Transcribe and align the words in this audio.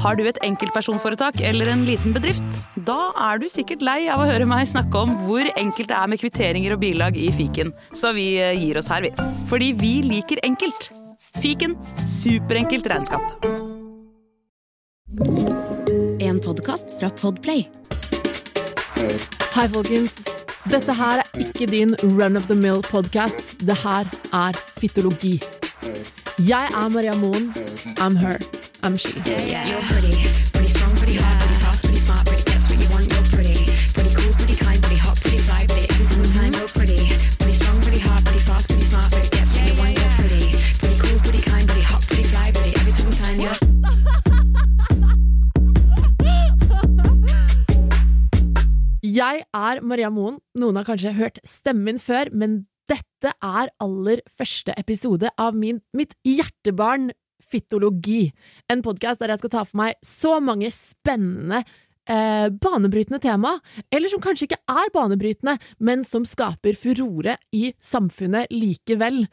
Har 0.00 0.16
du 0.16 0.22
et 0.24 0.38
enkeltpersonforetak 0.46 1.42
eller 1.44 1.68
en 1.68 1.82
liten 1.84 2.14
bedrift? 2.16 2.44
Da 2.88 3.10
er 3.20 3.40
du 3.40 3.44
sikkert 3.52 3.82
lei 3.84 4.06
av 4.08 4.22
å 4.22 4.28
høre 4.30 4.46
meg 4.48 4.64
snakke 4.68 4.96
om 4.96 5.12
hvor 5.26 5.44
enkelt 5.60 5.90
det 5.90 5.96
er 5.98 6.08
med 6.08 6.22
kvitteringer 6.22 6.72
og 6.72 6.80
bilag 6.80 7.18
i 7.20 7.28
fiken, 7.36 7.74
så 7.92 8.14
vi 8.16 8.30
eh, 8.40 8.56
gir 8.56 8.80
oss 8.80 8.88
her, 8.88 9.04
vi. 9.04 9.10
Fordi 9.50 9.74
vi 9.76 9.92
liker 10.06 10.40
enkelt. 10.46 10.88
Fiken 11.40 11.76
superenkelt 12.08 12.88
regnskap. 12.88 13.44
En 16.24 16.40
podkast 16.40 16.96
fra 16.96 17.12
Podplay. 17.20 17.66
Hei, 19.52 19.66
folkens. 19.74 20.16
Dette 20.70 20.96
her 20.96 21.20
er 21.26 21.44
ikke 21.44 21.68
din 21.68 21.92
run 22.16 22.40
of 22.40 22.48
the 22.48 22.56
mill-podkast. 22.56 23.58
Det 23.60 23.76
her 23.84 24.08
er 24.32 24.64
fittologi. 24.80 25.36
Jeg 26.40 26.72
er 26.72 26.88
Maria 26.88 27.16
Moen. 27.20 27.52
I'm 28.00 28.16
her. 28.16 28.59
I'm 28.82 28.96
she. 28.96 29.12
You're 29.12 29.84
pretty, 29.92 30.16
pretty 30.56 30.70
strong, 30.72 30.96
pretty 30.96 31.16
hard, 31.16 31.38
pretty 31.40 31.54
fast, 31.60 31.84
pretty 31.84 32.00
smart, 32.00 32.24
pretty 32.24 32.44
gets 32.48 32.72
what 32.72 32.80
you 32.80 32.88
want. 32.88 33.12
You're 33.12 33.28
pretty, 33.28 33.60
pretty 33.92 34.14
cool, 34.16 34.32
pretty 34.32 34.56
kind, 34.56 34.80
pretty 34.80 34.96
hot, 34.96 35.20
pretty 35.20 35.36
fly, 35.36 35.66
pretty 35.68 35.84
every 35.92 36.08
single 36.08 36.32
time. 36.32 36.52
You're 36.56 36.72
pretty, 36.72 36.96
pretty 37.36 37.56
strong, 37.60 37.76
pretty 37.84 38.00
hard, 38.00 38.24
pretty 38.24 38.40
fast, 38.40 38.72
pretty 38.72 38.84
smart, 38.84 39.12
pretty 39.12 39.28
gets 39.28 39.52
what 39.52 39.68
you 39.68 39.76
want. 39.76 40.00
You're 40.00 40.16
pretty, 40.16 40.48
pretty 40.80 40.96
cool, 40.96 41.18
pretty 41.20 41.42
kind, 41.44 41.68
pretty 41.68 41.84
hot, 41.84 42.00
pretty 42.08 42.24
fly, 42.24 42.48
pretty 42.56 42.72
every 42.80 42.92
single 42.92 43.16
time. 43.20 43.40
You're 43.40 43.52
Jeg 49.20 49.44
er 49.52 49.80
Maria 49.82 50.08
Moen. 50.08 50.40
Noen 50.54 50.76
har 50.76 50.84
kanskje 50.88 51.12
hørt 51.12 51.38
stemmen 51.44 51.84
min 51.84 51.98
før, 52.00 52.32
men 52.32 52.66
dette 52.88 53.32
er 53.42 53.68
aller 53.80 54.20
første 54.38 54.72
episode 54.78 55.28
av 55.38 55.54
min, 55.56 55.80
mitt 55.92 56.14
hjertebarn 56.24 57.10
Fytologi. 57.50 58.30
En 58.70 58.82
podkast 58.84 59.22
der 59.22 59.32
jeg 59.34 59.42
skal 59.42 59.54
ta 59.54 59.62
for 59.66 59.80
meg 59.82 59.96
så 60.06 60.36
mange 60.42 60.70
spennende, 60.74 61.64
eh, 62.06 62.48
banebrytende 62.48 63.20
tema, 63.20 63.58
eller 63.90 64.08
som 64.08 64.20
kanskje 64.20 64.48
ikke 64.48 64.62
er 64.68 64.92
banebrytende, 64.94 65.58
men 65.78 66.04
som 66.04 66.24
skaper 66.24 66.76
furore 66.78 67.38
i 67.52 67.72
samfunnet 67.82 68.50
likevel. 68.50 69.26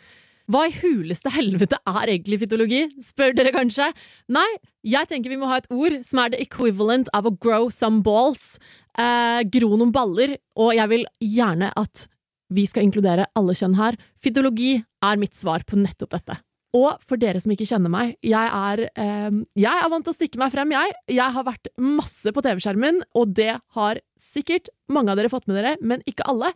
Hva 0.47 0.64
i 0.69 0.75
huleste 0.80 1.30
helvete 1.36 1.75
er 1.83 2.08
egentlig 2.08 2.39
fytologi, 2.39 2.86
spør 3.03 3.36
dere 3.36 3.52
kanskje? 3.52 3.89
Nei, 4.31 4.47
jeg 4.81 5.09
tenker 5.09 5.30
vi 5.30 5.39
må 5.39 5.49
ha 5.52 5.58
et 5.59 5.67
ord 5.70 5.97
som 6.08 6.20
er 6.23 6.31
the 6.31 6.42
equivalent 6.42 7.09
of 7.14 7.27
å 7.27 7.38
grow 7.38 7.67
some 7.70 7.99
balls. 8.02 8.58
Eh, 8.97 9.44
gro 9.44 9.75
noen 9.75 9.92
baller, 9.92 10.38
og 10.55 10.73
jeg 10.73 10.88
vil 10.94 11.05
gjerne 11.20 11.73
at 11.75 12.08
vi 12.49 12.64
skal 12.66 12.88
inkludere 12.88 13.27
alle 13.36 13.58
kjønn 13.59 13.75
her. 13.75 13.97
Fytologi 14.23 14.77
er 15.03 15.20
mitt 15.20 15.36
svar 15.36 15.67
på 15.67 15.75
nettopp 15.75 16.16
dette. 16.16 16.39
Og 16.76 17.00
for 17.08 17.20
dere 17.20 17.40
som 17.40 17.54
ikke 17.54 17.68
kjenner 17.70 17.92
meg, 17.92 18.18
jeg 18.26 18.52
er, 18.52 18.82
eh, 19.00 19.38
jeg 19.56 19.72
er 19.72 19.90
vant 19.90 20.04
til 20.04 20.14
å 20.14 20.18
stikke 20.18 20.40
meg 20.42 20.52
frem, 20.52 20.73
jeg. 20.76 20.94
Jeg 21.16 21.34
har 21.34 21.46
vært 21.48 21.70
masse 21.80 22.28
på 22.28 22.44
TV-skjermen, 22.44 23.02
og 23.16 23.34
det 23.34 23.56
har 23.78 24.02
sikkert 24.20 24.68
mange 24.92 25.12
av 25.12 25.18
dere 25.18 25.32
fått 25.32 25.48
med 25.48 25.56
dere, 25.56 25.78
men 25.82 26.04
ikke 26.06 26.28
alle. 26.28 26.52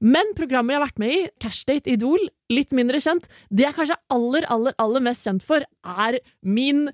Men 0.00 0.34
programmet 0.36 0.74
jeg 0.74 0.80
har 0.80 0.86
vært 0.86 0.98
med 1.00 1.14
i, 1.16 1.28
Cashdate 1.40 1.90
Idol, 1.90 2.28
litt 2.52 2.72
mindre 2.76 3.00
kjent, 3.00 3.26
det 3.50 3.64
jeg 3.64 3.74
kanskje 3.78 4.00
aller, 4.12 4.44
aller, 4.52 4.76
aller 4.78 5.00
mest 5.00 5.24
kjent 5.24 5.42
for, 5.42 5.64
er 5.82 6.20
min 6.42 6.90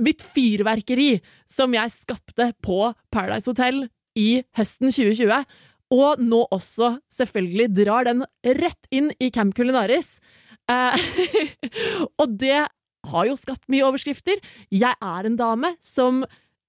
mitt 0.00 0.22
fyrverkeri 0.24 1.20
som 1.50 1.74
jeg 1.76 1.92
skapte 1.94 2.52
på 2.64 2.92
Paradise 3.12 3.50
Hotel 3.50 3.86
i 4.18 4.42
høsten 4.56 4.90
2020, 4.90 5.44
og 5.92 6.22
nå 6.24 6.44
også 6.54 6.96
selvfølgelig 7.12 7.68
drar 7.76 8.08
den 8.08 8.24
rett 8.58 8.88
inn 8.90 9.10
i 9.20 9.28
Camp 9.30 9.54
Culinaris. 9.54 10.16
Eh, 10.70 11.02
og 12.20 12.38
det 12.40 12.60
har 13.12 13.26
jo 13.26 13.38
skapt 13.38 13.66
mye 13.72 13.86
overskrifter. 13.86 14.38
Jeg 14.70 14.94
er 14.94 15.28
en 15.28 15.38
dame 15.38 15.74
som 15.82 16.22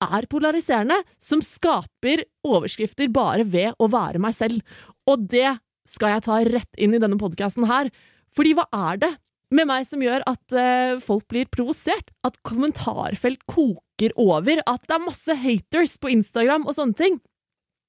er 0.03 0.27
polariserende, 0.31 0.99
som 1.21 1.43
skaper 1.45 2.25
overskrifter 2.47 3.11
bare 3.13 3.45
ved 3.47 3.77
å 3.79 3.89
være 3.91 4.21
meg 4.23 4.35
selv. 4.37 4.63
Og 5.09 5.27
det 5.31 5.57
skal 5.89 6.15
jeg 6.15 6.25
ta 6.27 6.39
rett 6.47 6.81
inn 6.81 6.95
i 6.95 7.01
denne 7.01 7.19
podkasten 7.21 7.67
her. 7.69 7.91
Fordi 8.33 8.55
hva 8.57 8.65
er 8.73 9.03
det 9.03 9.11
med 9.53 9.69
meg 9.69 9.85
som 9.85 10.01
gjør 10.01 10.23
at 10.29 10.55
uh, 10.57 11.01
folk 11.03 11.27
blir 11.31 11.49
provosert? 11.53 12.09
At 12.25 12.39
kommentarfelt 12.47 13.43
koker 13.49 14.15
over? 14.19 14.63
At 14.65 14.87
det 14.87 14.97
er 14.97 15.05
masse 15.05 15.37
haters 15.43 15.99
på 16.01 16.11
Instagram 16.15 16.65
og 16.67 16.77
sånne 16.79 16.97
ting? 16.99 17.19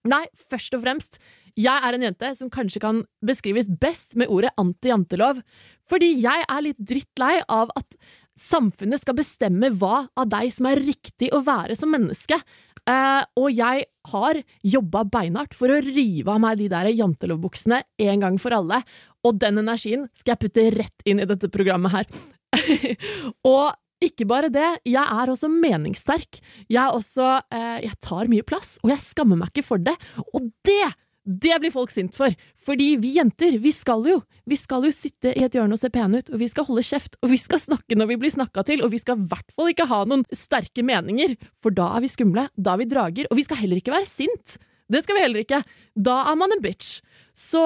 Nei, 0.05 0.27
først 0.51 0.77
og 0.77 0.85
fremst, 0.85 1.17
jeg 1.59 1.87
er 1.87 1.97
en 1.97 2.05
jente 2.09 2.33
som 2.39 2.51
kanskje 2.53 2.83
kan 2.83 3.05
beskrives 3.25 3.71
best 3.81 4.17
med 4.19 4.31
ordet 4.33 4.53
anti-jantelov, 4.61 5.41
fordi 5.89 6.11
jeg 6.25 6.47
er 6.49 6.65
litt 6.65 6.81
drittlei 6.81 7.39
av 7.47 7.73
at 7.79 7.99
samfunnet 8.39 9.03
skal 9.03 9.17
bestemme 9.19 9.71
hva 9.79 10.07
av 10.19 10.31
deg 10.33 10.51
som 10.55 10.67
er 10.71 10.83
riktig 10.83 11.31
å 11.35 11.45
være 11.47 11.77
som 11.79 11.93
menneske. 11.95 12.41
Eh, 12.85 13.23
og 13.41 13.49
jeg 13.55 13.87
har 14.11 14.41
jobba 14.67 15.05
beinhardt 15.09 15.55
for 15.57 15.73
å 15.73 15.81
rive 15.85 16.35
av 16.35 16.43
meg 16.43 16.59
de 16.61 16.69
der 16.73 16.91
jantelovbuksene 16.93 17.81
en 18.09 18.27
gang 18.27 18.41
for 18.43 18.57
alle, 18.57 18.83
og 19.25 19.39
den 19.41 19.63
energien 19.63 20.09
skal 20.19 20.35
jeg 20.35 20.43
putte 20.43 20.67
rett 20.75 21.09
inn 21.09 21.23
i 21.23 21.29
dette 21.29 21.49
programmet 21.53 21.95
her. 21.95 22.11
og 23.55 23.73
ikke 24.05 24.27
bare 24.29 24.51
det, 24.53 24.67
jeg 24.85 25.01
er 25.01 25.31
også 25.33 25.49
meningssterk. 25.49 26.43
Jeg, 26.67 26.83
er 26.83 26.93
også, 26.93 27.39
eh, 27.55 27.79
jeg 27.87 27.97
tar 28.05 28.29
mye 28.29 28.45
plass, 28.45 28.77
og 28.83 28.93
jeg 28.93 29.05
skammer 29.07 29.41
meg 29.41 29.55
ikke 29.55 29.69
for 29.71 29.81
det. 29.81 29.97
Og 30.35 30.51
det! 30.67 30.91
Det 31.25 31.57
blir 31.57 31.73
folk 31.73 31.89
sint 31.89 32.13
for, 32.13 32.35
fordi 32.61 32.99
vi 33.01 33.15
jenter, 33.17 33.57
vi 33.57 33.71
skal 33.73 34.05
jo, 34.05 34.19
vi 34.45 34.59
skal 34.61 34.85
jo 34.85 34.91
sitte 34.93 35.33
i 35.33 35.45
et 35.47 35.55
hjørne 35.57 35.73
og 35.73 35.81
se 35.81 35.89
pene 35.93 36.21
ut, 36.21 36.29
og 36.29 36.43
vi 36.43 36.49
skal 36.53 36.67
holde 36.69 36.85
kjeft, 36.85 37.17
og 37.25 37.33
vi 37.33 37.39
skal 37.41 37.63
snakke 37.63 37.97
når 37.97 38.11
vi 38.11 38.19
blir 38.21 38.35
snakka 38.35 38.67
til, 38.69 38.83
og 38.85 38.93
vi 38.93 39.01
skal 39.01 39.17
i 39.17 39.29
hvert 39.31 39.55
fall 39.57 39.73
ikke 39.73 39.89
ha 39.89 40.03
noen 40.05 40.27
sterke 40.37 40.85
meninger, 40.85 41.33
for 41.65 41.73
da 41.73 41.95
er 41.97 42.05
vi 42.05 42.13
skumle, 42.13 42.51
da 42.61 42.75
er 42.75 42.83
vi 42.83 42.91
drager, 42.93 43.31
og 43.31 43.41
vi 43.41 43.47
skal 43.47 43.63
heller 43.63 43.81
ikke 43.81 43.95
være 43.95 44.11
sint. 44.11 44.59
Det 44.93 45.01
skal 45.01 45.17
vi 45.17 45.25
heller 45.25 45.47
ikke. 45.47 45.63
Da 45.97 46.19
er 46.29 46.37
man 46.37 46.53
en 46.53 46.61
bitch. 46.65 46.99
Så 47.33 47.65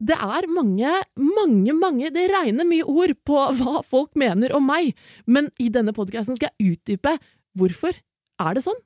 det 0.00 0.16
er 0.16 0.48
mange, 0.48 0.90
mange, 1.20 1.74
mange 1.76 2.10
Det 2.10 2.30
regner 2.32 2.66
mye 2.66 2.86
ord 2.88 3.12
på 3.28 3.38
hva 3.60 3.82
folk 3.86 4.16
mener 4.18 4.54
om 4.56 4.66
meg, 4.66 4.96
men 5.30 5.52
i 5.62 5.70
denne 5.70 5.94
podkasten 5.94 6.38
skal 6.40 6.50
jeg 6.50 6.74
utdype 6.74 7.18
hvorfor 7.58 7.94
er 8.40 8.56
det 8.56 8.64
sånn. 8.64 8.78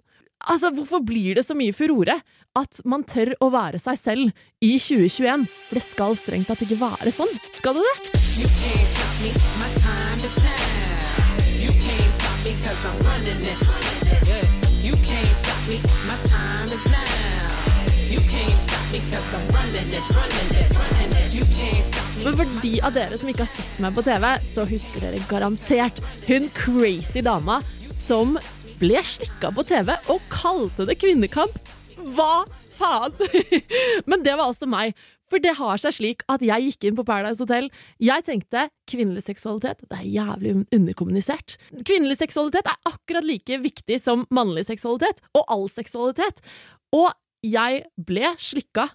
Altså, 0.45 0.71
Hvorfor 0.75 1.01
blir 1.05 1.39
det 1.39 1.47
så 1.47 1.55
mye 1.57 1.73
furore 1.73 2.19
at 2.59 2.81
man 2.85 3.05
tør 3.09 3.33
å 3.41 3.49
være 3.55 3.81
seg 3.81 3.99
selv 4.01 4.45
i 4.61 4.75
2021? 4.77 5.47
For 5.69 5.79
det 5.79 5.85
skal 5.85 6.17
strengt 6.21 6.51
tatt 6.51 6.65
ikke 6.67 6.81
være 6.81 7.13
sånn. 7.15 7.33
Skal 7.57 7.79
det 7.79 7.85
det? 7.87 8.21
You 8.35 8.49
can't 8.61 8.91
stop 8.93 9.15
me, 9.23 9.31
my 9.61 9.71
time 9.81 10.21
is 10.27 10.37
now. 10.37 10.85
You 11.65 11.73
can't 11.81 12.13
stop 12.13 12.39
me 12.45 12.53
cause 12.65 12.83
I'm 12.85 12.99
running 13.09 13.41
this. 13.47 13.63
You 14.85 14.97
can't 15.07 15.37
stop 15.41 15.63
me, 15.71 15.79
my 16.05 16.19
time 16.29 16.73
is 16.75 16.85
now. 16.93 17.55
You 18.11 18.21
can't 18.29 18.61
stop 18.61 18.85
me 18.93 19.01
cause 19.09 19.31
I'm 19.39 19.47
running 19.57 19.89
this, 19.91 20.11
running 20.13 20.51
this, 20.53 20.75
running 20.77 21.11
this. 21.15 21.39
You 21.39 21.47
can't 21.57 21.87
stop 21.89 22.19
me. 22.19 22.25
Men 22.27 22.37
for 22.43 22.61
de 22.61 22.75
av 22.85 22.93
dere 22.99 23.17
som 23.21 23.31
ikke 23.33 23.47
har 23.47 23.55
sett 23.55 23.81
meg 23.81 23.97
på 23.97 24.05
TV, 24.05 24.29
så 24.53 24.67
husker 24.69 25.07
dere 25.07 25.23
garantert 25.31 26.05
hun 26.29 26.51
crazy 26.59 27.25
dama 27.25 27.63
som 27.97 28.37
ble 28.85 29.01
slikka 29.07 29.49
på 29.55 29.65
TV 29.65 29.95
og 30.13 30.25
kalte 30.33 30.85
det 30.85 30.99
kvinnekamp. 31.01 31.55
Hva 32.17 32.45
faen? 32.77 33.15
Men 34.11 34.25
det 34.25 34.35
var 34.37 34.51
altså 34.51 34.69
meg. 34.69 34.93
For 35.33 35.41
det 35.41 35.55
har 35.57 35.81
seg 35.81 35.95
slik 35.97 36.25
at 36.31 36.45
jeg 36.45 36.67
gikk 36.67 36.85
inn 36.89 36.99
på 36.99 37.07
Paradise 37.09 37.41
Hotel. 37.41 37.71
Jeg 38.03 38.27
tenkte 38.27 38.67
kvinnelig 38.91 39.25
seksualitet 39.25 39.81
det 39.89 40.03
er 40.03 40.11
jævlig 40.19 40.53
underkommunisert. 40.77 41.57
Kvinnelig 41.81 42.19
seksualitet 42.21 42.69
er 42.69 42.91
akkurat 42.91 43.25
like 43.25 43.59
viktig 43.65 43.99
som 44.05 44.27
mannlig 44.35 44.67
seksualitet, 44.69 45.23
og 45.33 45.49
all 45.49 45.65
seksualitet. 45.73 46.45
Og 46.93 47.09
jeg 47.45 47.87
ble 47.97 48.35
slikka 48.37 48.91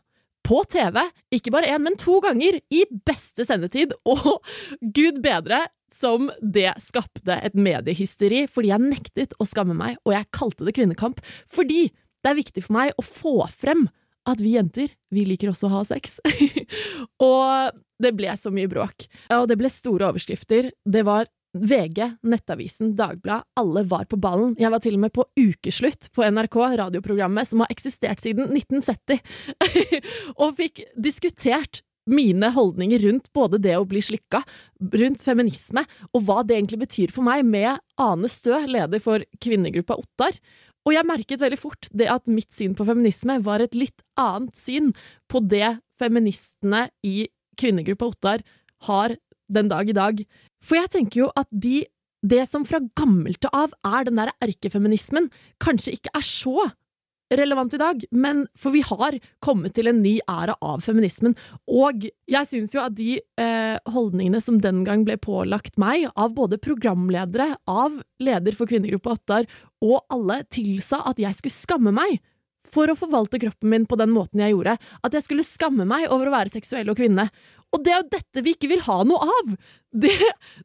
på 0.46 0.62
TV, 0.70 1.02
ikke 1.34 1.54
bare 1.54 1.74
én, 1.74 1.82
men 1.86 1.98
to 2.00 2.22
ganger, 2.24 2.62
i 2.70 2.86
beste 3.10 3.46
sendetid, 3.46 3.98
og 4.14 4.38
gud 4.82 5.22
bedre 5.26 5.66
som 5.96 6.30
det 6.42 6.72
skapte 6.84 7.38
et 7.40 7.56
mediehysteri, 7.58 8.46
fordi 8.52 8.74
jeg 8.74 8.86
nektet 8.86 9.36
å 9.40 9.48
skamme 9.48 9.78
meg, 9.78 9.98
og 10.06 10.16
jeg 10.16 10.30
kalte 10.36 10.68
det 10.68 10.76
kvinnekamp, 10.78 11.22
fordi 11.52 11.90
det 12.24 12.32
er 12.32 12.40
viktig 12.40 12.66
for 12.66 12.76
meg 12.76 12.94
å 13.00 13.06
få 13.06 13.36
frem 13.54 13.88
at 14.30 14.42
vi 14.44 14.54
jenter, 14.58 14.92
vi 15.14 15.26
liker 15.26 15.52
også 15.52 15.70
å 15.70 15.78
ha 15.78 15.84
sex. 15.88 16.20
og 17.32 17.76
det 18.04 18.14
ble 18.16 18.36
så 18.38 18.52
mye 18.54 18.70
bråk, 18.72 19.08
og 19.36 19.50
det 19.50 19.58
ble 19.60 19.72
store 19.74 20.12
overskrifter. 20.12 20.72
Det 20.86 21.04
var 21.08 21.30
VG, 21.58 22.04
Nettavisen, 22.30 22.94
Dagbladet, 22.96 23.48
alle 23.58 23.84
var 23.90 24.06
på 24.06 24.20
ballen. 24.22 24.54
Jeg 24.60 24.70
var 24.70 24.84
til 24.84 25.00
og 25.00 25.04
med 25.06 25.14
på 25.16 25.26
Ukeslutt 25.40 26.12
på 26.14 26.26
NRK, 26.28 26.58
radioprogrammet 26.84 27.50
som 27.50 27.64
har 27.64 27.74
eksistert 27.74 28.22
siden 28.22 28.52
1970, 28.54 29.24
og 30.44 30.60
fikk 30.60 30.84
diskutert 30.94 31.82
mine 32.10 32.52
holdninger 32.56 33.02
rundt 33.06 33.30
både 33.36 33.60
det 33.62 33.76
å 33.78 33.86
bli 33.88 34.02
slikka, 34.04 34.42
rundt 35.02 35.24
feminisme, 35.26 35.86
og 36.14 36.26
hva 36.28 36.42
det 36.44 36.58
egentlig 36.58 36.82
betyr 36.86 37.14
for 37.14 37.26
meg, 37.28 37.46
med 37.46 37.80
Ane 38.02 38.32
Stø, 38.32 38.58
leder 38.70 39.04
for 39.04 39.26
kvinnegruppa 39.44 40.00
Ottar. 40.00 40.40
Og 40.88 40.96
jeg 40.96 41.08
merket 41.08 41.44
veldig 41.44 41.60
fort 41.60 41.90
det 41.94 42.08
at 42.10 42.30
mitt 42.32 42.52
syn 42.56 42.74
på 42.78 42.88
feminisme 42.88 43.38
var 43.46 43.62
et 43.62 43.76
litt 43.78 44.02
annet 44.20 44.56
syn 44.58 44.94
på 45.30 45.44
det 45.46 45.78
feministene 46.00 46.88
i 47.06 47.28
kvinnegruppa 47.60 48.10
Ottar 48.10 48.46
har 48.88 49.16
den 49.52 49.70
dag 49.72 49.90
i 49.90 49.98
dag. 49.98 50.22
For 50.64 50.80
jeg 50.80 50.94
tenker 50.96 51.26
jo 51.26 51.32
at 51.38 51.50
de 51.52 51.84
det 52.20 52.44
som 52.52 52.66
fra 52.68 52.82
gammelt 53.00 53.46
av 53.56 53.72
er 53.88 54.08
den 54.08 54.20
der 54.20 54.34
erkefeminismen, 54.44 55.30
kanskje 55.64 55.96
ikke 55.96 56.12
er 56.18 56.26
så 56.26 56.70
relevant 57.30 57.74
i 57.74 57.82
dag, 57.82 58.04
men 58.12 58.46
for 58.58 58.74
vi 58.74 58.82
har 58.86 59.18
kommet 59.44 59.76
til 59.78 59.90
en 59.92 60.02
ny 60.02 60.16
æra 60.30 60.56
av 60.66 60.82
feminismen, 60.86 61.36
og 61.70 62.08
jeg 62.30 62.50
syns 62.50 62.74
jo 62.76 62.82
at 62.84 62.96
de 62.98 63.20
eh, 63.20 63.78
holdningene 63.94 64.42
som 64.42 64.58
den 64.64 64.84
gang 64.88 65.06
ble 65.08 65.20
pålagt 65.22 65.78
meg, 65.82 66.08
av 66.16 66.34
både 66.38 66.62
programledere, 66.62 67.54
av 67.70 68.02
leder 68.24 68.58
for 68.58 68.70
Kvinnegruppa 68.70 69.18
Ottar, 69.18 69.50
og 69.86 70.02
alle, 70.12 70.42
tilsa 70.52 71.04
at 71.08 71.22
jeg 71.22 71.38
skulle 71.38 71.60
skamme 71.60 71.96
meg 71.96 72.20
for 72.70 72.92
å 72.92 72.98
forvalte 72.98 73.40
kroppen 73.42 73.72
min 73.72 73.88
på 73.90 73.98
den 74.00 74.12
måten 74.14 74.42
jeg 74.44 74.54
gjorde, 74.54 74.76
at 74.78 75.16
jeg 75.16 75.26
skulle 75.26 75.46
skamme 75.48 75.88
meg 75.90 76.10
over 76.14 76.30
å 76.30 76.36
være 76.36 76.54
seksuell 76.54 76.92
og 76.92 77.00
kvinne. 77.00 77.30
Og 77.76 77.84
det 77.86 77.94
er 77.94 78.00
jo 78.02 78.12
dette 78.16 78.44
vi 78.46 78.54
ikke 78.56 78.70
vil 78.72 78.82
ha 78.88 79.02
noe 79.08 79.28
av! 79.30 79.52
Det, 79.90 80.14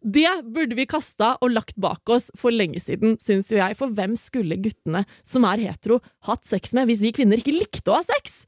det 0.01 0.29
burde 0.53 0.77
vi 0.77 0.87
kasta 0.89 1.35
og 1.45 1.53
lagt 1.55 1.77
bak 1.81 2.09
oss 2.12 2.31
for 2.39 2.55
lenge 2.55 2.81
siden, 2.85 3.19
syns 3.21 3.51
jo 3.53 3.61
jeg, 3.61 3.77
for 3.79 3.93
hvem 3.93 4.17
skulle 4.21 4.61
guttene 4.61 5.05
som 5.25 5.47
er 5.49 5.62
hetero, 5.65 6.01
hatt 6.29 6.45
sex 6.49 6.75
med 6.77 6.91
hvis 6.91 7.05
vi 7.05 7.12
kvinner 7.17 7.41
ikke 7.41 7.56
likte 7.56 7.93
å 7.93 8.01
ha 8.01 8.06
sex? 8.06 8.43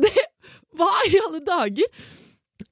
Det, 0.00 0.10
hva 0.78 0.90
i 1.10 1.18
alle 1.22 1.42
dager? 1.46 2.02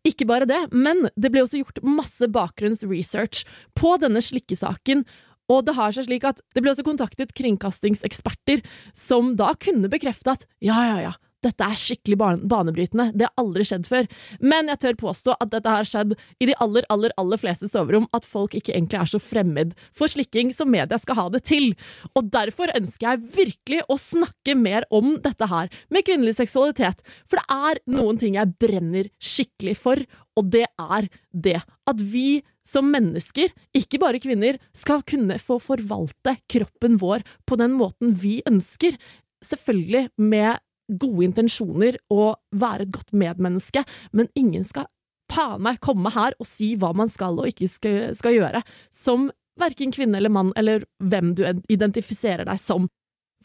Ikke 0.07 0.27
bare 0.29 0.47
det, 0.49 0.61
men 0.75 1.09
det 1.19 1.33
ble 1.33 1.43
også 1.45 1.63
gjort 1.63 1.81
masse 1.87 2.29
bakgrunnsresearch 2.31 3.43
på 3.79 3.95
denne 4.03 4.23
slikkesaken, 4.23 5.03
og 5.49 5.65
det 5.65 5.75
har 5.79 5.95
seg 5.97 6.09
slik 6.09 6.27
at 6.29 6.43
det 6.55 6.63
ble 6.63 6.75
også 6.75 6.85
kontaktet 6.87 7.33
kringkastingseksperter 7.37 8.61
som 8.97 9.33
da 9.39 9.55
kunne 9.57 9.89
bekrefte 9.91 10.35
at 10.35 10.45
ja, 10.61 10.77
ja, 10.91 10.99
ja, 11.09 11.15
dette 11.45 11.65
er 11.65 11.79
skikkelig 11.79 12.19
banebrytende, 12.51 13.11
det 13.15 13.29
har 13.29 13.41
aldri 13.41 13.67
skjedd 13.69 13.87
før. 13.89 14.09
Men 14.43 14.71
jeg 14.73 14.83
tør 14.83 14.99
påstå 15.05 15.37
at 15.39 15.53
dette 15.53 15.75
har 15.75 15.87
skjedd 15.87 16.17
i 16.43 16.49
de 16.51 16.57
aller, 16.63 16.87
aller, 16.93 17.15
aller 17.21 17.41
fleste 17.41 17.71
soverom, 17.71 18.09
at 18.17 18.27
folk 18.27 18.57
ikke 18.59 18.75
egentlig 18.75 19.01
er 19.01 19.13
så 19.13 19.21
fremmed 19.23 19.75
for 19.97 20.11
slikking 20.11 20.51
som 20.57 20.71
media 20.73 20.99
skal 21.01 21.21
ha 21.21 21.29
det 21.35 21.45
til. 21.51 21.71
Og 22.19 22.31
derfor 22.35 22.73
ønsker 22.75 23.13
jeg 23.13 23.33
virkelig 23.39 23.85
å 23.87 23.99
snakke 24.03 24.57
mer 24.59 24.87
om 24.95 25.17
dette 25.23 25.49
her 25.51 25.71
med 25.95 26.07
kvinnelig 26.09 26.39
seksualitet, 26.41 27.03
for 27.31 27.41
det 27.41 27.59
er 27.71 27.83
noen 27.95 28.19
ting 28.21 28.39
jeg 28.39 28.57
brenner 28.59 29.11
skikkelig 29.23 29.77
for, 29.79 30.03
og 30.39 30.53
det 30.55 30.67
er 30.67 31.09
det 31.35 31.61
at 31.89 32.03
vi 32.03 32.41
som 32.69 32.91
mennesker, 32.93 33.53
ikke 33.77 34.01
bare 34.03 34.21
kvinner, 34.21 34.59
skal 34.77 35.01
kunne 35.09 35.39
få 35.41 35.57
forvalte 35.63 36.37
kroppen 36.53 36.99
vår 37.01 37.25
på 37.49 37.57
den 37.61 37.75
måten 37.79 38.13
vi 38.21 38.39
ønsker. 38.49 38.99
Selvfølgelig 39.45 40.09
med 40.21 40.59
gode 40.89 41.27
intensjoner 41.29 41.99
og 42.13 42.39
være 42.57 42.87
et 42.87 42.95
godt 42.95 43.13
medmenneske, 43.13 43.85
men 44.13 44.31
ingen 44.39 44.65
skal 44.67 44.89
faen 45.29 45.63
meg 45.65 45.81
komme 45.85 46.13
her 46.15 46.37
og 46.41 46.49
si 46.49 46.73
hva 46.81 46.95
man 46.97 47.11
skal 47.13 47.37
og 47.39 47.51
ikke 47.51 47.69
skal, 47.71 47.99
skal 48.17 48.37
gjøre, 48.37 48.63
som 48.95 49.29
verken 49.61 49.93
kvinne 49.93 50.19
eller 50.21 50.33
mann 50.33 50.53
eller 50.57 50.87
hvem 51.03 51.35
du 51.37 51.45
identifiserer 51.69 52.47
deg 52.49 52.61
som. 52.63 52.89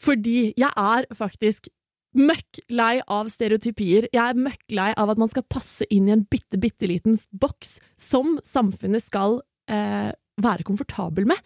Fordi 0.00 0.54
jeg 0.58 0.70
er 0.70 1.08
faktisk 1.14 1.68
møkk 2.14 2.60
lei 2.70 3.00
av 3.10 3.28
stereotypier. 3.32 4.08
Jeg 4.14 4.22
er 4.22 4.38
møkk 4.38 4.62
lei 4.74 4.90
av 4.98 5.10
at 5.10 5.20
man 5.20 5.30
skal 5.30 5.46
passe 5.50 5.86
inn 5.92 6.08
i 6.08 6.14
en 6.14 6.24
bitte, 6.30 6.58
bitte 6.62 6.88
liten 6.90 7.18
boks 7.30 7.76
som 8.00 8.38
samfunnet 8.46 9.02
skal 9.02 9.40
eh, 9.70 10.14
være 10.42 10.66
komfortabel 10.66 11.26
med. 11.30 11.40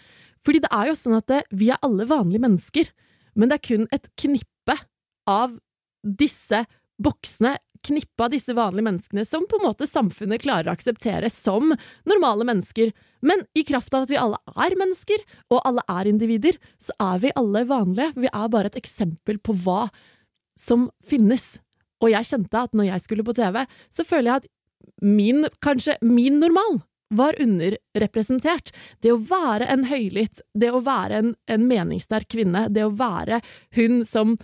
Fordi 0.45 0.63
det 0.65 0.71
er 0.73 0.91
jo 0.91 0.99
sånn 0.99 1.19
at 1.19 1.29
det, 1.31 1.43
vi 1.57 1.73
er 1.73 1.81
alle 1.85 2.07
vanlige 2.09 2.45
mennesker, 2.45 2.93
men 3.39 3.51
det 3.51 3.59
er 3.59 3.67
kun 3.69 3.89
et 3.95 4.09
knippe 4.21 4.77
av 5.29 5.57
disse 6.09 6.65
boksene, 7.03 7.57
knippet 7.87 8.25
av 8.25 8.33
disse 8.33 8.55
vanlige 8.57 8.89
menneskene, 8.89 9.23
som 9.27 9.45
på 9.47 9.61
en 9.61 9.69
måte 9.69 9.87
samfunnet 9.87 10.43
klarer 10.43 10.71
å 10.71 10.75
akseptere 10.75 11.31
som 11.31 11.71
normale 12.09 12.47
mennesker. 12.49 12.91
Men 13.23 13.45
i 13.55 13.63
kraft 13.67 13.95
av 13.95 14.07
at 14.07 14.13
vi 14.13 14.19
alle 14.19 14.41
er 14.59 14.75
mennesker, 14.81 15.23
og 15.55 15.63
alle 15.69 15.85
er 15.87 16.11
individer, 16.11 16.59
så 16.83 16.97
er 17.13 17.23
vi 17.23 17.35
alle 17.39 17.63
vanlige. 17.71 18.11
Vi 18.19 18.33
er 18.33 18.51
bare 18.51 18.73
et 18.73 18.81
eksempel 18.81 19.39
på 19.39 19.55
hva 19.63 19.87
som 20.59 20.89
finnes. 21.07 21.57
Og 22.03 22.13
jeg 22.13 22.31
kjente 22.33 22.67
at 22.67 22.75
når 22.75 22.93
jeg 22.93 23.07
skulle 23.07 23.27
på 23.27 23.37
TV, 23.39 23.63
så 23.95 24.07
føler 24.07 24.33
jeg 24.33 24.43
at 24.43 24.53
min, 25.03 25.47
kanskje 25.63 25.99
min 26.03 26.41
normal, 26.43 26.81
var 27.09 27.39
underrepresentert. 27.41 28.73
Det 29.01 29.15
å 29.15 29.23
være 29.31 29.69
en 29.73 29.87
høylytt, 29.89 30.43
det 30.53 30.69
å 30.75 30.83
være 30.85 31.23
en, 31.23 31.35
en 31.49 31.67
meningssterk 31.71 32.29
kvinne, 32.35 32.67
det 32.69 32.85
å 32.85 32.93
være 32.93 33.41
hun 33.79 34.03
som 34.05 34.37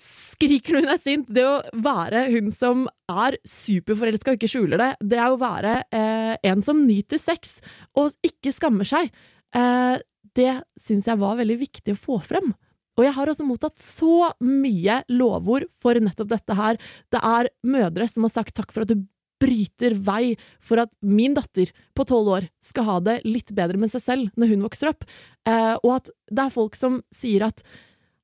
skriker 0.00 0.76
når 0.76 0.86
hun 0.86 0.92
er 0.94 1.02
sint, 1.02 1.28
det 1.28 1.44
å 1.44 1.58
være 1.84 2.24
hun 2.32 2.48
som 2.54 2.86
er 3.10 3.36
superforelska 3.48 4.32
og 4.32 4.38
ikke 4.38 4.50
skjuler 4.50 4.80
det, 4.80 4.90
det 5.12 5.20
er 5.20 5.28
å 5.32 5.40
være 5.40 5.74
eh, 5.92 6.34
en 6.50 6.64
som 6.64 6.80
nyter 6.86 7.20
sex 7.20 7.58
og 7.98 8.14
ikke 8.26 8.54
skammer 8.54 8.88
seg. 8.88 9.12
Eh, 9.56 10.00
det 10.38 10.52
syns 10.80 11.08
jeg 11.10 11.20
var 11.20 11.38
veldig 11.40 11.58
viktig 11.60 11.94
å 11.94 12.00
få 12.00 12.20
frem. 12.24 12.52
Og 12.98 13.06
jeg 13.06 13.14
har 13.16 13.30
også 13.30 13.46
mottatt 13.46 13.80
så 13.80 14.32
mye 14.44 15.00
lovord 15.12 15.68
for 15.80 15.96
nettopp 16.00 16.32
dette 16.32 16.56
her. 16.58 16.80
Det 17.12 17.20
er 17.24 17.50
mødre 17.64 18.08
som 18.10 18.26
har 18.26 18.34
sagt 18.34 18.56
takk 18.58 18.74
for 18.74 18.84
at 18.84 18.92
du 18.92 19.06
bryter 19.40 19.94
vei 20.04 20.34
for 20.60 20.82
at 20.82 20.92
min 21.00 21.34
datter 21.36 21.70
på 21.96 22.04
tolv 22.08 22.34
år 22.36 22.48
skal 22.64 22.86
ha 22.88 22.96
det 23.04 23.20
litt 23.24 23.54
bedre 23.56 23.80
med 23.80 23.92
seg 23.92 24.04
selv 24.04 24.40
når 24.40 24.52
hun 24.52 24.66
vokser 24.66 24.90
opp, 24.92 25.06
eh, 25.48 25.76
og 25.80 25.94
at 25.94 26.10
det 26.28 26.44
er 26.44 26.52
folk 26.52 26.76
som 26.76 27.00
sier 27.14 27.46
at 27.48 27.64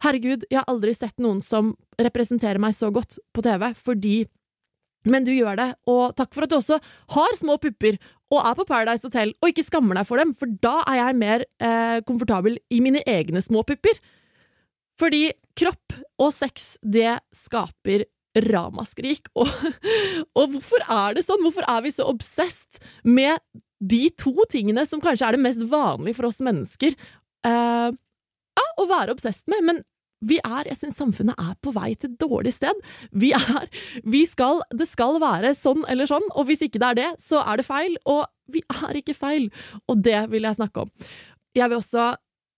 herregud, 0.04 0.46
jeg 0.50 0.60
har 0.60 0.68
aldri 0.70 0.94
sett 0.96 1.16
noen 1.22 1.40
som 1.44 1.74
representerer 2.00 2.60
meg 2.62 2.76
så 2.76 2.90
godt 2.94 3.18
på 3.34 3.44
TV, 3.46 3.70
fordi 3.76 4.16
men 5.06 5.22
du 5.22 5.30
gjør 5.30 5.54
det, 5.58 5.68
og 5.86 6.16
takk 6.18 6.32
for 6.34 6.44
at 6.44 6.50
du 6.50 6.56
også 6.58 6.80
har 7.14 7.36
små 7.38 7.56
pupper 7.62 7.94
og 8.34 8.40
er 8.40 8.56
på 8.58 8.66
Paradise 8.66 9.06
Hotel 9.06 9.32
og 9.38 9.52
ikke 9.52 9.62
skammer 9.66 9.98
deg 9.98 10.08
for 10.08 10.18
dem, 10.18 10.32
for 10.34 10.50
da 10.64 10.80
er 10.82 10.98
jeg 10.98 11.18
mer 11.20 11.44
eh, 11.62 11.98
komfortabel 12.08 12.58
i 12.74 12.80
mine 12.82 13.04
egne 13.06 13.42
små 13.44 13.62
pupper. 13.66 14.00
Fordi 14.98 15.28
kropp 15.58 15.94
og 16.22 16.32
sex, 16.34 16.74
det 16.82 17.20
skaper 17.36 18.06
ramaskrik. 18.36 19.30
Og, 19.40 19.48
og 20.36 20.56
hvorfor 20.56 20.82
er 20.92 21.14
det 21.16 21.22
sånn? 21.24 21.40
Hvorfor 21.40 21.64
er 21.72 21.84
vi 21.86 21.92
så 21.94 22.04
obsessed 22.10 22.82
med 23.08 23.40
de 23.80 24.10
to 24.20 24.34
tingene 24.52 24.84
som 24.88 25.00
kanskje 25.00 25.28
er 25.28 25.36
det 25.36 25.44
mest 25.44 25.62
vanlige 25.70 26.18
for 26.18 26.28
oss 26.28 26.42
mennesker? 26.44 26.96
Eh, 27.48 27.88
ja, 28.56 28.66
å 28.80 28.88
være 28.90 29.14
obsessed 29.16 29.46
med, 29.52 29.64
men 29.68 29.84
vi 30.24 30.38
er, 30.40 30.64
jeg 30.70 30.78
syns 30.80 30.96
samfunnet 30.96 31.36
er 31.38 31.54
på 31.60 31.74
vei 31.76 31.90
til 31.94 32.14
et 32.14 32.20
dårlig 32.22 32.54
sted. 32.56 32.78
Vi 33.12 33.34
er, 33.36 33.68
vi 34.04 34.24
skal, 34.28 34.62
det 34.72 34.88
skal 34.88 35.20
være 35.22 35.52
sånn 35.58 35.84
eller 35.92 36.08
sånn, 36.08 36.24
og 36.32 36.48
hvis 36.48 36.64
ikke 36.64 36.80
det 36.82 36.92
er 36.94 37.00
det, 37.00 37.10
så 37.22 37.42
er 37.44 37.60
det 37.60 37.66
feil, 37.68 37.98
og 38.08 38.24
vi 38.52 38.62
er 38.72 39.00
ikke 39.02 39.16
feil. 39.16 39.50
Og 39.90 40.00
det 40.06 40.26
vil 40.32 40.48
jeg 40.48 40.58
snakke 40.58 40.86
om. 40.86 40.94
Jeg 41.56 41.68
vil 41.68 41.80
også 41.82 42.14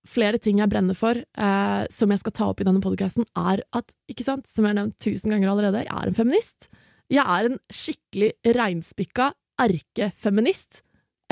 flere 0.09 0.41
ting 0.41 0.63
jeg 0.63 0.71
brenner 0.71 0.97
for, 0.97 1.19
eh, 1.19 1.85
som 1.93 2.13
jeg 2.15 2.23
skal 2.23 2.35
ta 2.37 2.49
opp 2.49 2.63
i 2.63 2.69
denne 2.69 2.83
podkasten, 2.85 3.27
er 3.37 3.63
at, 3.77 3.93
ikke 4.09 4.25
sant, 4.25 4.47
som 4.49 4.65
jeg 4.65 4.73
har 4.73 4.79
nevnt 4.79 4.99
tusen 5.03 5.35
ganger 5.35 5.53
allerede, 5.53 5.85
jeg 5.85 5.93
er 5.93 6.09
en 6.09 6.17
feminist. 6.17 6.71
Jeg 7.13 7.25
er 7.25 7.49
en 7.49 7.59
skikkelig 7.73 8.33
reinspikka 8.57 9.33
erkefeminist. 9.61 10.83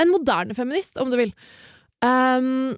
En 0.01 0.11
moderne 0.11 0.53
feminist, 0.57 0.97
om 1.01 1.09
du 1.13 1.17
vil. 1.17 1.33
Um, 2.05 2.75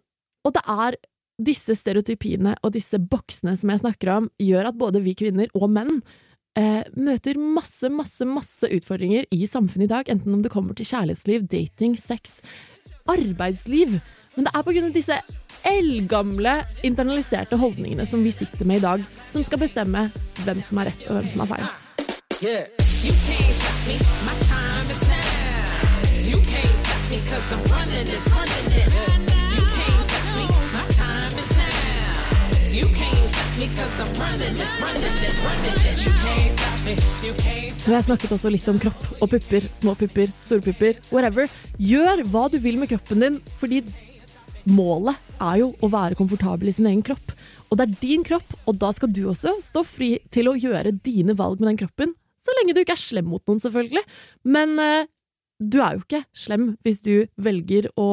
og 0.48 0.56
det 0.56 0.64
er 0.64 0.96
disse 1.40 1.76
stereotypiene 1.78 2.56
og 2.64 2.74
disse 2.76 3.00
boksene 3.00 3.56
som 3.58 3.72
jeg 3.72 3.84
snakker 3.84 4.12
om, 4.18 4.30
gjør 4.42 4.72
at 4.72 4.80
både 4.80 5.02
vi 5.04 5.16
kvinner 5.18 5.52
og 5.58 5.70
menn 5.72 6.00
eh, 6.60 6.84
møter 7.00 7.40
masse, 7.40 7.90
masse, 7.94 8.28
masse 8.28 8.68
utfordringer 8.68 9.28
i 9.32 9.48
samfunnet 9.48 9.88
i 9.88 9.94
dag, 9.94 10.12
enten 10.12 10.36
om 10.36 10.44
det 10.44 10.52
kommer 10.54 10.78
til 10.78 10.90
kjærlighetsliv, 10.90 11.48
dating, 11.52 11.96
sex, 12.00 12.40
arbeidsliv. 13.10 14.00
Men 14.36 14.48
det 14.48 14.54
er 14.54 14.66
på 14.66 14.76
grunn 14.76 14.90
av 14.92 14.96
disse 14.96 15.20
eldgamle, 15.68 16.60
internaliserte 16.88 17.60
holdningene 17.60 18.06
som 18.08 18.24
vi 18.24 18.32
sitter 18.36 18.68
med 18.68 18.82
i 18.82 18.86
dag, 18.86 19.08
som 19.32 19.44
skal 19.48 19.64
bestemme 19.64 20.10
hvem 20.46 20.62
som 20.64 20.84
er 20.84 20.92
rett 20.92 21.08
og 21.10 21.20
hvem 21.20 21.32
som 21.34 21.46
er 21.46 21.54
feil. 21.56 21.70
Yeah. 22.40 22.68
You 23.04 23.14
can't 23.28 23.56
stop 23.56 23.88
me, 23.88 23.96
my 24.28 24.36
time 24.48 24.92
is 24.92 25.02
now. 25.08 26.30
You 26.30 26.38
can't 26.38 26.80
stop 26.80 27.12
me 27.12 27.20
cause 27.30 27.54
I'm 27.54 27.64
running 27.72 28.06
this, 28.06 28.28
running 28.28 28.74
this. 28.76 29.39
Can't 37.90 38.00
jeg 38.00 38.06
snakket 38.06 38.34
også 38.36 38.50
litt 38.54 38.68
om 38.70 38.78
kropp 38.78 39.06
og 39.18 39.32
pupper, 39.32 39.64
små 39.74 39.96
pupper, 39.98 40.30
store 40.44 40.62
pupper, 40.62 41.00
whatever. 41.10 41.48
Gjør 41.82 42.22
hva 42.30 42.44
du 42.54 42.60
vil 42.62 42.78
med 42.78 42.92
kroppen 42.92 43.24
din, 43.24 43.40
fordi 43.58 43.80
målet 44.70 45.18
er 45.42 45.64
jo 45.64 45.72
å 45.82 45.90
være 45.90 46.18
komfortabel 46.20 46.70
i 46.70 46.76
sin 46.76 46.86
egen 46.86 47.02
kropp. 47.08 47.34
Og 47.72 47.80
det 47.80 47.88
er 47.88 47.98
din 48.04 48.26
kropp, 48.28 48.46
og 48.70 48.78
da 48.78 48.92
skal 48.94 49.10
du 49.10 49.24
også 49.32 49.56
stå 49.66 49.84
fri 49.88 50.12
til 50.30 50.52
å 50.52 50.56
gjøre 50.60 50.94
dine 51.02 51.34
valg 51.40 51.64
med 51.64 51.72
den 51.72 51.82
kroppen. 51.82 52.14
Så 52.46 52.54
lenge 52.60 52.78
du 52.78 52.84
ikke 52.84 52.94
er 52.94 53.02
slem 53.02 53.32
mot 53.32 53.42
noen, 53.50 53.64
selvfølgelig. 53.66 54.06
Men 54.46 54.78
eh, 54.86 55.10
du 55.58 55.82
er 55.82 55.98
jo 55.98 56.06
ikke 56.06 56.24
slem 56.38 56.72
hvis 56.86 57.02
du 57.06 57.14
velger 57.42 57.90
å 57.98 58.10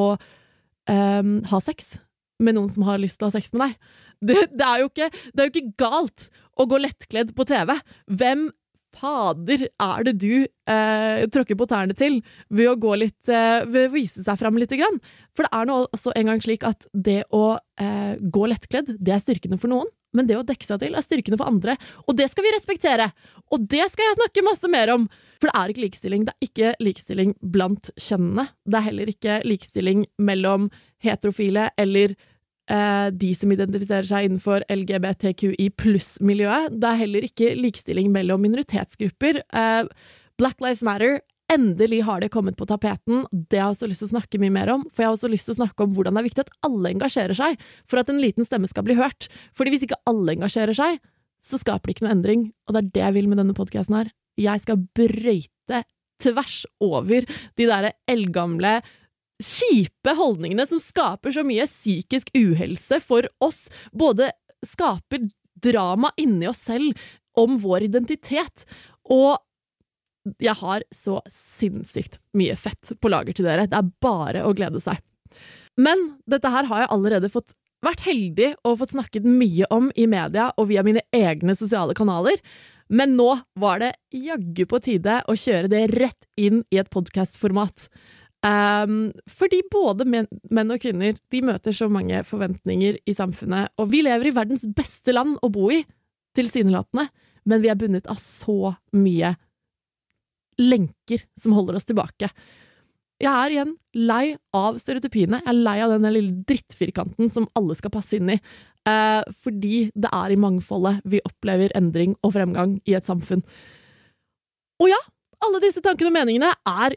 eh, 0.89 1.33
ha 1.53 1.61
sex 1.61 1.99
med 2.41 2.57
noen 2.57 2.71
som 2.73 2.89
har 2.89 2.97
lyst 3.01 3.21
til 3.21 3.27
å 3.27 3.29
ha 3.29 3.37
sex 3.37 3.53
med 3.53 3.67
deg. 3.67 3.77
Det, 4.17 4.33
det, 4.49 4.65
er 4.65 4.81
ikke, 4.81 5.11
det 5.13 5.43
er 5.43 5.45
jo 5.45 5.51
ikke 5.51 5.77
galt 5.77 6.31
å 6.57 6.65
gå 6.65 6.79
lettkledd 6.81 7.35
på 7.37 7.45
TV. 7.45 7.75
Hvem 8.09 8.47
fader 8.97 9.67
er 9.67 10.07
det 10.07 10.15
du 10.21 10.31
eh, 10.43 11.25
tråkker 11.33 11.57
på 11.59 11.67
tærne 11.69 11.95
til 11.97 12.19
ved 12.49 12.71
å 12.71 12.77
gå 12.81 12.95
litt 13.03 13.31
eh, 13.31 13.65
ved 13.67 13.89
å 13.89 13.93
vise 13.95 14.25
seg 14.25 14.39
fram 14.41 14.57
litt? 14.59 14.73
Grann? 14.77 14.99
For 15.37 15.47
det 15.47 15.53
er 15.55 15.69
nå 15.69 15.77
også 15.85 16.13
en 16.17 16.31
gang 16.31 16.43
slik 16.43 16.65
at 16.67 16.89
det 16.93 17.21
å 17.33 17.59
eh, 17.81 18.17
gå 18.19 18.49
lettkledd, 18.51 18.95
det 18.99 19.15
er 19.15 19.23
styrkende 19.23 19.59
for 19.61 19.71
noen. 19.71 19.89
Men 20.15 20.27
det 20.29 20.37
å 20.39 20.45
dekke 20.47 20.65
seg 20.65 20.79
til 20.81 20.95
er 20.95 21.03
styrkende 21.05 21.37
for 21.39 21.49
andre, 21.49 21.75
og 22.07 22.15
det 22.17 22.29
skal 22.31 22.45
vi 22.45 22.53
respektere! 22.55 23.09
Og 23.53 23.65
det 23.69 23.83
skal 23.91 24.07
jeg 24.07 24.19
snakke 24.21 24.45
masse 24.47 24.71
mer 24.71 24.91
om! 24.95 25.05
For 25.37 25.51
det 25.51 25.59
er 25.59 25.73
ikke 25.73 25.83
likestilling. 25.83 26.23
Det 26.25 26.33
er 26.33 26.47
ikke 26.47 26.71
likestilling 26.81 27.35
blant 27.53 27.91
kjønnene. 28.01 28.47
Det 28.65 28.79
er 28.79 28.87
heller 28.87 29.11
ikke 29.11 29.35
likestilling 29.45 30.07
mellom 30.17 30.71
heterofile 31.03 31.69
eller 31.77 32.15
de 32.67 33.31
som 33.37 33.51
identifiserer 33.53 34.07
seg 34.09 34.27
innenfor 34.27 34.65
LGBTQI 34.71 35.69
pluss-miljøet. 35.79 36.75
Det 36.75 36.89
er 36.89 37.01
heller 37.03 37.27
ikke 37.27 37.53
likestilling 37.55 38.11
mellom 38.11 38.43
minoritetsgrupper. 38.43 39.41
Eh, 39.47 39.87
Black 40.37 40.59
Lives 40.63 40.83
Matter 40.85 41.21
Endelig 41.47 42.01
har 42.03 42.19
det 42.19 42.27
kommet 42.29 42.57
på 42.59 42.65
tapeten. 42.67 43.21
Det 43.31 43.55
har 43.55 43.69
jeg 43.69 43.75
også 43.77 43.87
lyst 43.87 44.01
til 44.03 44.09
å 44.09 44.15
snakke 44.17 44.39
mye 44.41 44.51
mer 44.51 44.71
om, 44.73 44.81
for 44.91 45.03
jeg 45.03 45.07
har 45.07 45.15
også 45.15 45.29
lyst 45.31 45.47
til 45.47 45.55
å 45.55 45.59
snakke 45.61 45.85
om 45.85 45.93
hvordan 45.95 46.17
det 46.17 46.19
er 46.19 46.27
viktig 46.27 46.43
at 46.43 46.55
alle 46.67 46.91
engasjerer 46.91 47.39
seg 47.39 47.61
for 47.87 48.01
at 48.01 48.11
en 48.11 48.19
liten 48.19 48.47
stemme 48.47 48.67
skal 48.67 48.83
bli 48.83 48.97
hørt. 48.99 49.29
Fordi 49.55 49.71
hvis 49.71 49.85
ikke 49.87 49.99
alle 50.11 50.35
engasjerer 50.35 50.75
seg, 50.75 50.99
så 51.39 51.59
skaper 51.61 51.87
det 51.87 51.95
ikke 51.95 52.07
noe 52.07 52.15
endring, 52.17 52.43
og 52.67 52.75
det 52.75 52.81
er 52.81 52.89
det 52.97 53.03
jeg 53.05 53.15
vil 53.15 53.29
med 53.31 53.39
denne 53.39 53.55
podkasten 53.55 53.95
her. 53.95 54.11
Jeg 54.35 54.63
skal 54.65 54.83
brøyte 54.97 55.83
tvers 56.19 56.57
over 56.83 57.23
de 57.29 57.69
derre 57.69 57.93
eldgamle 58.11 58.81
kjipe 59.43 60.13
holdningene 60.17 60.65
som 60.69 60.81
skaper 60.81 61.33
så 61.33 61.43
mye 61.45 61.67
psykisk 61.69 62.31
uhelse 62.37 62.99
for 63.03 63.27
oss, 63.43 63.67
både 63.91 64.31
skaper 64.65 65.29
drama 65.61 66.11
inni 66.17 66.47
oss 66.49 66.63
selv 66.69 66.97
om 67.37 67.59
vår 67.61 67.85
identitet, 67.89 68.65
og 69.05 69.37
jeg 70.43 70.57
har 70.59 70.83
så 70.91 71.21
sinnssykt 71.31 72.17
mye 72.37 72.57
fett 72.59 72.91
på 72.99 73.11
lager 73.11 73.37
til 73.37 73.47
dere. 73.47 73.67
Det 73.69 73.77
er 73.77 73.93
bare 74.03 74.43
å 74.43 74.51
glede 74.57 74.81
seg. 74.83 74.99
Men 75.79 76.01
dette 76.29 76.51
her 76.51 76.67
har 76.67 76.83
jeg 76.83 76.91
allerede 76.95 77.31
fått 77.31 77.53
vært 77.85 78.03
heldig 78.07 78.55
og 78.65 78.79
fått 78.81 78.95
snakket 78.95 79.27
mye 79.29 79.69
om 79.73 79.91
i 79.95 80.07
media 80.09 80.49
og 80.57 80.71
via 80.71 80.83
mine 80.83 81.05
egne 81.15 81.55
sosiale 81.55 81.95
kanaler. 81.97 82.41
Men 82.89 83.15
nå 83.19 83.29
var 83.59 83.81
det 83.83 83.93
jaggu 84.15 84.65
på 84.69 84.81
tide 84.83 85.21
å 85.27 85.35
kjøre 85.37 85.71
det 85.71 85.83
rett 85.93 86.27
inn 86.39 86.63
i 86.73 86.79
et 86.81 86.91
podkastformat. 86.91 87.87
Um, 88.45 89.09
fordi 89.25 89.63
både 89.73 90.05
menn, 90.05 90.27
menn 90.53 90.71
og 90.71 90.81
kvinner 90.83 91.17
de 91.33 91.39
møter 91.43 91.73
så 91.73 91.87
mange 91.89 92.21
forventninger 92.27 92.99
i 93.09 93.15
samfunnet, 93.17 93.73
og 93.81 93.89
vi 93.91 94.03
lever 94.05 94.29
i 94.29 94.35
verdens 94.35 94.67
beste 94.77 95.15
land 95.15 95.39
å 95.41 95.49
bo 95.51 95.71
i, 95.73 95.81
tilsynelatende, 96.37 97.07
men 97.49 97.63
vi 97.63 97.71
er 97.71 97.79
bundet 97.79 98.07
av 98.11 98.19
så 98.21 98.75
mye 98.93 99.33
lenker 100.61 101.23
som 101.39 101.55
holder 101.57 101.79
oss 101.79 101.87
tilbake. 101.89 102.29
Jeg 103.17 103.33
er 103.33 103.53
igjen 103.53 103.73
lei 103.97 104.35
av 104.53 104.77
stereotypiene. 104.81 105.39
Jeg 105.41 105.49
er 105.49 105.57
lei 105.65 105.77
av 105.81 105.95
den 105.95 106.05
lille 106.13 106.43
drittfirkanten 106.45 107.31
som 107.33 107.47
alle 107.57 107.77
skal 107.77 107.93
passe 107.93 108.19
inn 108.19 108.35
i. 108.35 108.39
uh, 108.87 109.25
fordi 109.43 109.89
det 109.97 110.09
er 110.13 110.31
i 110.31 110.39
mangfoldet 110.39 111.01
vi 111.03 111.19
opplever 111.25 111.73
endring 111.75 112.13
og 112.21 112.37
fremgang 112.37 112.77
i 112.85 112.93
et 112.95 113.03
samfunn. 113.03 113.41
Og 114.79 114.91
ja, 114.91 114.99
alle 115.43 115.59
disse 115.63 115.81
tankene 115.81 116.11
og 116.11 116.15
meningene 116.15 116.53
er 116.69 116.95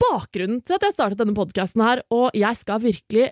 bakgrunnen 0.00 0.62
til 0.64 0.76
at 0.76 0.86
jeg 0.86 0.96
startet 0.96 1.20
denne 1.20 1.36
podkasten 1.36 1.84
her, 1.84 2.02
og 2.12 2.30
jeg 2.36 2.58
skal 2.58 2.82
virkelig 2.82 3.30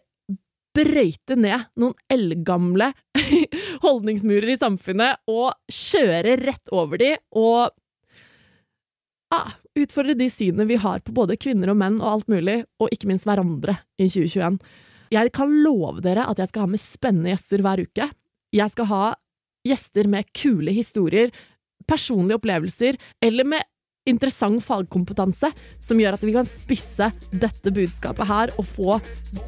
brøyte 0.79 1.35
ned 1.39 1.67
noen 1.81 1.97
eldgamle 2.13 2.93
holdningsmurer 3.85 4.53
i 4.53 4.59
samfunnet 4.61 5.23
og 5.31 5.57
kjøre 5.73 6.37
rett 6.43 6.75
over 6.75 7.01
de 7.01 7.15
og 7.39 7.73
ah, 9.35 9.57
utfordre 9.79 10.17
de 10.19 10.29
synene 10.33 10.69
vi 10.69 10.79
har 10.81 11.03
på 11.05 11.15
både 11.17 11.39
kvinner 11.41 11.73
og 11.73 11.81
menn 11.81 11.99
og 12.01 12.11
alt 12.13 12.31
mulig, 12.33 12.61
og 12.81 12.93
ikke 12.95 13.11
minst 13.11 13.27
hverandre 13.29 13.79
i 13.99 14.09
2021. 14.09 14.61
Jeg 15.15 15.33
kan 15.37 15.53
love 15.65 16.03
dere 16.05 16.27
at 16.29 16.41
jeg 16.41 16.51
skal 16.51 16.67
ha 16.67 16.73
med 16.75 16.83
spennende 16.83 17.33
gjester 17.33 17.65
hver 17.65 17.83
uke. 17.85 18.09
Jeg 18.55 18.75
skal 18.75 18.89
ha 18.93 19.05
gjester 19.69 20.09
med 20.11 20.29
kule 20.37 20.73
historier, 20.75 21.33
personlige 21.89 22.39
opplevelser, 22.39 22.99
eller 23.25 23.49
med 23.49 23.65
interessant 24.11 24.63
fagkompetanse 24.65 25.51
som 25.83 26.01
gjør 26.01 26.17
at 26.17 26.25
vi 26.27 26.35
kan 26.35 26.49
spisse 26.49 27.11
dette 27.33 27.73
budskapet 27.75 28.29
her 28.29 28.53
og 28.57 28.67
få 28.69 28.99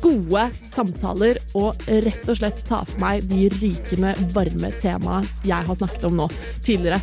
gode 0.05 0.47
samtaler 0.73 1.41
og 1.59 1.89
rett 2.07 2.29
og 2.29 2.41
slett 2.41 2.63
ta 2.69 2.83
for 2.85 3.03
meg 3.03 3.25
de 3.31 3.49
rykende 3.59 4.15
varme 4.35 4.73
temaene 4.81 5.27
jeg 5.49 5.69
har 5.69 5.81
snakket 5.81 6.07
om 6.11 6.19
nå 6.21 6.29
tidligere. 6.61 7.01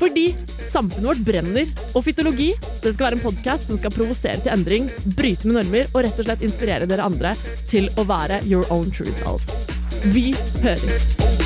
Fordi 0.00 0.26
samfunnet 0.66 1.06
vårt 1.06 1.24
brenner, 1.24 1.70
og 1.94 2.04
Fytologi 2.04 2.50
det 2.82 2.92
skal 2.92 3.08
være 3.08 3.18
en 3.20 3.24
podkast 3.24 3.70
som 3.70 3.80
skal 3.80 3.94
provosere 3.94 4.42
til 4.42 4.52
endring, 4.52 4.90
bryte 5.16 5.48
med 5.48 5.60
normer 5.60 5.90
og 5.94 6.02
rett 6.04 6.20
og 6.20 6.28
slett 6.28 6.46
inspirere 6.46 6.90
dere 6.90 7.06
andre 7.06 7.34
til 7.68 7.88
å 7.96 8.06
være 8.08 8.42
your 8.44 8.66
own 8.74 8.90
true 8.92 9.14
selves. 9.16 9.68
Vi 10.12 10.32
høres! 10.62 11.45